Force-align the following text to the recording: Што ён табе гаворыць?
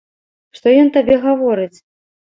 Што 0.59 0.73
ён 0.83 0.87
табе 0.97 1.15
гаворыць? 1.29 1.73